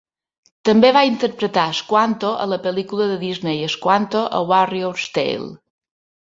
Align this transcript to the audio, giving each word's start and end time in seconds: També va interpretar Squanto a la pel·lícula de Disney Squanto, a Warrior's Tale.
També 0.67 0.89
va 0.95 1.01
interpretar 1.09 1.65
Squanto 1.79 2.31
a 2.45 2.47
la 2.53 2.59
pel·lícula 2.63 3.07
de 3.11 3.19
Disney 3.25 3.61
Squanto, 3.75 4.23
a 4.39 4.41
Warrior's 4.55 5.07
Tale. 5.21 5.53